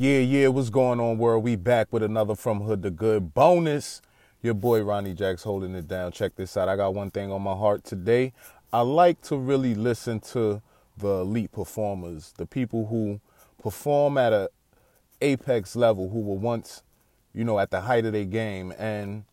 Yeah, 0.00 0.20
yeah, 0.20 0.48
what's 0.48 0.70
going 0.70 0.98
on, 0.98 1.18
world? 1.18 1.44
We 1.44 1.56
back 1.56 1.88
with 1.92 2.02
another 2.02 2.34
From 2.34 2.62
Hood 2.62 2.82
to 2.84 2.90
Good 2.90 3.34
bonus. 3.34 4.00
Your 4.40 4.54
boy 4.54 4.80
Ronnie 4.80 5.12
Jacks 5.12 5.42
holding 5.42 5.74
it 5.74 5.88
down. 5.88 6.12
Check 6.12 6.36
this 6.36 6.56
out. 6.56 6.70
I 6.70 6.76
got 6.76 6.94
one 6.94 7.10
thing 7.10 7.30
on 7.30 7.42
my 7.42 7.52
heart 7.52 7.84
today. 7.84 8.32
I 8.72 8.80
like 8.80 9.20
to 9.24 9.36
really 9.36 9.74
listen 9.74 10.18
to 10.32 10.62
the 10.96 11.20
elite 11.20 11.52
performers, 11.52 12.32
the 12.38 12.46
people 12.46 12.86
who 12.86 13.20
perform 13.62 14.16
at 14.16 14.32
a 14.32 14.48
apex 15.20 15.76
level, 15.76 16.08
who 16.08 16.20
were 16.20 16.38
once, 16.38 16.82
you 17.34 17.44
know, 17.44 17.58
at 17.58 17.70
the 17.70 17.82
height 17.82 18.06
of 18.06 18.14
their 18.14 18.24
game. 18.24 18.72
And 18.78 19.24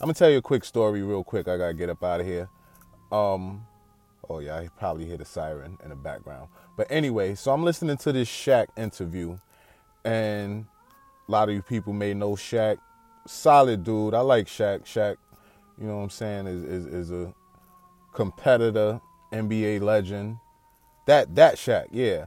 I'm 0.00 0.06
gonna 0.06 0.14
tell 0.14 0.30
you 0.30 0.38
a 0.38 0.42
quick 0.42 0.64
story, 0.64 1.00
real 1.00 1.22
quick. 1.22 1.46
I 1.46 1.56
gotta 1.56 1.74
get 1.74 1.90
up 1.90 2.02
out 2.02 2.22
of 2.22 2.26
here. 2.26 2.48
Um, 3.12 3.64
oh 4.28 4.40
yeah, 4.40 4.56
I 4.56 4.68
probably 4.80 5.06
hear 5.06 5.18
the 5.18 5.24
siren 5.24 5.78
in 5.84 5.90
the 5.90 5.94
background. 5.94 6.48
But 6.76 6.88
anyway, 6.90 7.36
so 7.36 7.52
I'm 7.52 7.62
listening 7.62 7.98
to 7.98 8.10
this 8.10 8.28
Shaq 8.28 8.66
interview 8.76 9.38
and 10.04 10.66
a 11.28 11.32
lot 11.32 11.48
of 11.48 11.54
you 11.54 11.62
people 11.62 11.92
may 11.92 12.14
know 12.14 12.32
Shaq. 12.32 12.78
Solid 13.26 13.84
dude. 13.84 14.14
I 14.14 14.20
like 14.20 14.46
Shaq. 14.46 14.84
Shaq, 14.84 15.16
you 15.78 15.86
know 15.86 15.96
what 15.96 16.04
I'm 16.04 16.10
saying, 16.10 16.46
is 16.46 16.64
is, 16.64 16.86
is 16.86 17.10
a 17.10 17.34
competitor, 18.14 19.00
NBA 19.32 19.80
legend. 19.82 20.38
That 21.06 21.34
that 21.36 21.56
Shaq, 21.56 21.86
yeah. 21.92 22.26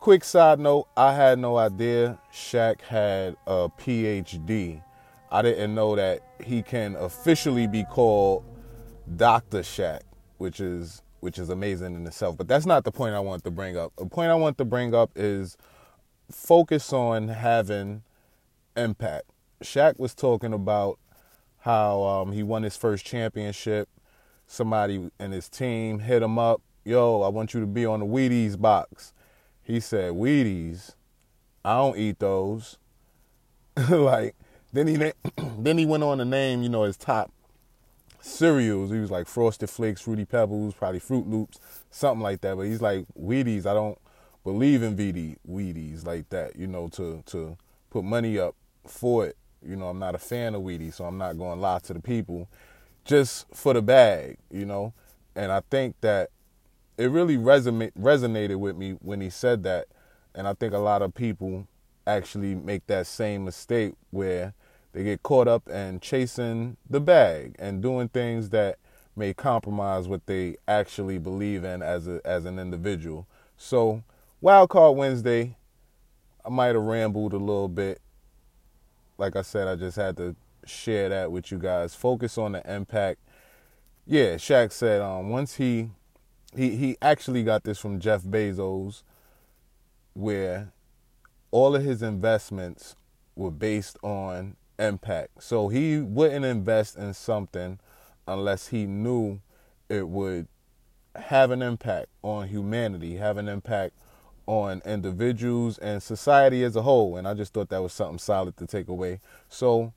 Quick 0.00 0.24
side 0.24 0.58
note, 0.58 0.88
I 0.96 1.14
had 1.14 1.38
no 1.38 1.56
idea 1.56 2.18
Shaq 2.32 2.80
had 2.80 3.36
a 3.46 3.68
PhD. 3.68 4.82
I 5.30 5.42
didn't 5.42 5.74
know 5.74 5.94
that 5.96 6.22
he 6.44 6.62
can 6.62 6.96
officially 6.96 7.66
be 7.66 7.84
called 7.84 8.44
Dr. 9.16 9.60
Shaq, 9.60 10.00
which 10.38 10.60
is 10.60 11.02
which 11.20 11.38
is 11.38 11.50
amazing 11.50 11.94
in 11.94 12.06
itself. 12.06 12.36
But 12.36 12.48
that's 12.48 12.66
not 12.66 12.82
the 12.82 12.90
point 12.90 13.14
I 13.14 13.20
want 13.20 13.44
to 13.44 13.50
bring 13.50 13.76
up. 13.76 13.92
The 13.96 14.06
point 14.06 14.30
I 14.30 14.34
want 14.34 14.58
to 14.58 14.64
bring 14.64 14.92
up 14.92 15.12
is 15.14 15.56
focus 16.30 16.92
on 16.92 17.28
having 17.28 18.02
impact. 18.76 19.24
Shaq 19.62 19.98
was 19.98 20.14
talking 20.14 20.52
about 20.52 20.98
how 21.60 22.02
um, 22.02 22.32
he 22.32 22.42
won 22.42 22.62
his 22.62 22.76
first 22.76 23.04
championship. 23.04 23.88
Somebody 24.46 25.10
in 25.18 25.32
his 25.32 25.48
team 25.48 26.00
hit 26.00 26.22
him 26.22 26.38
up, 26.38 26.60
yo, 26.84 27.22
I 27.22 27.28
want 27.28 27.54
you 27.54 27.60
to 27.60 27.66
be 27.66 27.86
on 27.86 28.00
the 28.00 28.06
Wheaties 28.06 28.60
box. 28.60 29.12
He 29.62 29.80
said, 29.80 30.12
Wheaties, 30.12 30.94
I 31.64 31.76
don't 31.76 31.96
eat 31.96 32.18
those. 32.18 32.78
like 33.90 34.34
then 34.72 34.86
he 34.88 34.96
then 35.58 35.78
he 35.78 35.86
went 35.86 36.02
on 36.02 36.18
to 36.18 36.24
name, 36.24 36.62
you 36.62 36.68
know, 36.68 36.82
his 36.82 36.96
top 36.96 37.32
cereals. 38.20 38.90
He 38.90 38.98
was 38.98 39.10
like 39.10 39.26
Frosted 39.26 39.70
Flakes, 39.70 40.02
Fruity 40.02 40.24
Pebbles, 40.24 40.74
probably 40.74 41.00
Froot 41.00 41.30
Loops, 41.30 41.58
something 41.90 42.22
like 42.22 42.40
that. 42.42 42.56
But 42.56 42.62
he's 42.62 42.82
like 42.82 43.04
Wheaties, 43.18 43.66
I 43.66 43.74
don't 43.74 43.98
believe 44.44 44.82
in 44.82 44.96
VD 44.96 45.36
Wheaties 45.48 46.04
like 46.06 46.28
that, 46.30 46.56
you 46.56 46.66
know, 46.66 46.88
to 46.88 47.22
to 47.26 47.56
put 47.90 48.04
money 48.04 48.38
up 48.38 48.54
for 48.86 49.26
it. 49.26 49.36
You 49.64 49.76
know, 49.76 49.88
I'm 49.88 49.98
not 49.98 50.14
a 50.14 50.18
fan 50.18 50.54
of 50.54 50.62
Wheaties, 50.62 50.94
so 50.94 51.04
I'm 51.04 51.18
not 51.18 51.38
going 51.38 51.56
to 51.56 51.60
lie 51.60 51.78
to 51.80 51.94
the 51.94 52.00
people 52.00 52.48
just 53.04 53.46
for 53.54 53.74
the 53.74 53.82
bag, 53.82 54.38
you 54.50 54.64
know. 54.64 54.92
And 55.36 55.52
I 55.52 55.62
think 55.70 55.96
that 56.00 56.30
it 56.98 57.10
really 57.10 57.36
resonate, 57.36 57.92
resonated 57.98 58.56
with 58.56 58.76
me 58.76 58.92
when 59.00 59.20
he 59.20 59.30
said 59.30 59.62
that. 59.64 59.86
And 60.34 60.48
I 60.48 60.54
think 60.54 60.72
a 60.72 60.78
lot 60.78 61.02
of 61.02 61.14
people 61.14 61.66
actually 62.06 62.54
make 62.54 62.86
that 62.88 63.06
same 63.06 63.44
mistake 63.44 63.94
where 64.10 64.54
they 64.92 65.04
get 65.04 65.22
caught 65.22 65.48
up 65.48 65.68
and 65.68 66.02
chasing 66.02 66.76
the 66.88 67.00
bag 67.00 67.54
and 67.58 67.82
doing 67.82 68.08
things 68.08 68.50
that 68.50 68.78
may 69.14 69.32
compromise 69.34 70.08
what 70.08 70.26
they 70.26 70.56
actually 70.66 71.18
believe 71.18 71.64
in 71.64 71.82
as 71.82 72.08
a 72.08 72.20
as 72.24 72.44
an 72.44 72.58
individual. 72.58 73.26
So 73.56 74.02
Wild 74.42 74.70
Card 74.70 74.96
Wednesday, 74.96 75.56
I 76.44 76.48
might 76.48 76.74
have 76.74 76.82
rambled 76.82 77.32
a 77.32 77.36
little 77.36 77.68
bit. 77.68 78.00
Like 79.16 79.36
I 79.36 79.42
said, 79.42 79.68
I 79.68 79.76
just 79.76 79.94
had 79.94 80.16
to 80.16 80.34
share 80.66 81.10
that 81.10 81.30
with 81.30 81.52
you 81.52 81.58
guys. 81.58 81.94
Focus 81.94 82.36
on 82.36 82.50
the 82.50 82.74
impact. 82.74 83.20
Yeah, 84.04 84.34
Shaq 84.34 84.72
said 84.72 85.00
um, 85.00 85.28
once 85.28 85.54
he 85.54 85.90
he 86.56 86.74
he 86.74 86.96
actually 87.00 87.44
got 87.44 87.62
this 87.62 87.78
from 87.78 88.00
Jeff 88.00 88.22
Bezos, 88.24 89.04
where 90.12 90.72
all 91.52 91.76
of 91.76 91.84
his 91.84 92.02
investments 92.02 92.96
were 93.36 93.52
based 93.52 93.96
on 94.02 94.56
impact. 94.76 95.44
So 95.44 95.68
he 95.68 95.98
wouldn't 95.98 96.44
invest 96.44 96.96
in 96.96 97.14
something 97.14 97.78
unless 98.26 98.66
he 98.66 98.86
knew 98.86 99.38
it 99.88 100.08
would 100.08 100.48
have 101.14 101.52
an 101.52 101.62
impact 101.62 102.08
on 102.22 102.48
humanity, 102.48 103.18
have 103.18 103.36
an 103.36 103.46
impact 103.46 103.94
on 104.46 104.82
individuals 104.84 105.78
and 105.78 106.02
society 106.02 106.64
as 106.64 106.76
a 106.76 106.82
whole. 106.82 107.16
And 107.16 107.26
I 107.26 107.34
just 107.34 107.52
thought 107.52 107.68
that 107.70 107.82
was 107.82 107.92
something 107.92 108.18
solid 108.18 108.56
to 108.58 108.66
take 108.66 108.88
away. 108.88 109.20
So 109.48 109.92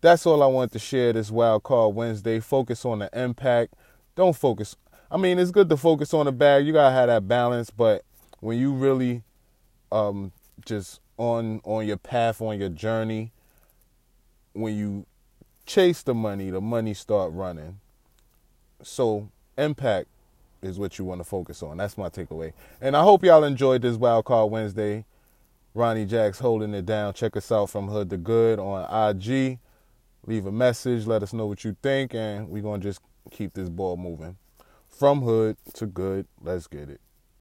that's 0.00 0.26
all 0.26 0.42
I 0.42 0.46
wanted 0.46 0.72
to 0.72 0.78
share 0.78 1.12
this 1.12 1.30
Wild 1.30 1.62
Card 1.62 1.94
Wednesday. 1.94 2.40
Focus 2.40 2.84
on 2.84 3.00
the 3.00 3.10
impact. 3.12 3.74
Don't 4.16 4.36
focus. 4.36 4.76
I 5.10 5.16
mean, 5.16 5.38
it's 5.38 5.50
good 5.50 5.68
to 5.68 5.76
focus 5.76 6.14
on 6.14 6.26
the 6.26 6.32
bag. 6.32 6.66
You 6.66 6.72
gotta 6.72 6.94
have 6.94 7.08
that 7.08 7.26
balance. 7.26 7.70
But 7.70 8.04
when 8.40 8.58
you 8.58 8.72
really 8.72 9.22
um, 9.92 10.32
just 10.64 11.00
on 11.16 11.60
on 11.64 11.86
your 11.86 11.96
path, 11.96 12.40
on 12.40 12.58
your 12.58 12.68
journey, 12.68 13.32
when 14.52 14.76
you 14.76 15.06
chase 15.66 16.02
the 16.02 16.14
money, 16.14 16.50
the 16.50 16.60
money 16.60 16.94
start 16.94 17.32
running. 17.32 17.80
So 18.82 19.28
impact 19.58 20.08
is 20.62 20.78
what 20.78 20.98
you 20.98 21.04
want 21.04 21.20
to 21.20 21.24
focus 21.24 21.62
on. 21.62 21.76
That's 21.76 21.96
my 21.96 22.08
takeaway. 22.08 22.52
And 22.80 22.96
I 22.96 23.02
hope 23.02 23.24
y'all 23.24 23.44
enjoyed 23.44 23.82
this 23.82 23.96
Wild 23.96 24.24
Card 24.24 24.50
Wednesday. 24.50 25.04
Ronnie 25.74 26.04
Jacks 26.04 26.40
holding 26.40 26.74
it 26.74 26.86
down. 26.86 27.14
Check 27.14 27.36
us 27.36 27.50
out 27.52 27.70
from 27.70 27.88
Hood 27.88 28.10
to 28.10 28.16
Good 28.16 28.58
on 28.58 28.84
IG. 29.10 29.58
Leave 30.26 30.46
a 30.46 30.52
message. 30.52 31.06
Let 31.06 31.22
us 31.22 31.32
know 31.32 31.46
what 31.46 31.64
you 31.64 31.76
think. 31.82 32.14
And 32.14 32.48
we're 32.48 32.62
going 32.62 32.80
to 32.80 32.88
just 32.88 33.00
keep 33.30 33.54
this 33.54 33.68
ball 33.68 33.96
moving. 33.96 34.36
From 34.88 35.22
Hood 35.22 35.56
to 35.74 35.86
Good. 35.86 36.26
Let's 36.42 36.66
get 36.66 36.90
it. 36.90 37.00